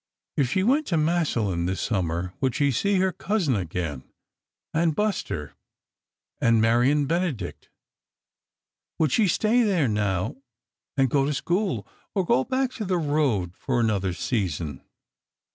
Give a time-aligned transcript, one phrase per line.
[0.35, 4.03] If she went to Massillon this summer, would she see her cousin again?
[4.73, 5.53] And Buster,
[6.39, 7.69] and Marion Benedict?
[8.97, 10.37] Would she stay there, now,
[10.97, 14.81] and go to school, or go back to the road for another season?